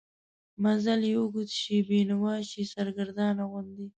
[0.63, 3.87] منزل یې اوږد شي، بینوا شي، سرګردانه غوندې